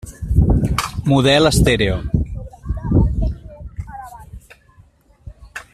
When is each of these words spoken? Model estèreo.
Model 1.11 1.49
estèreo. 1.49 1.97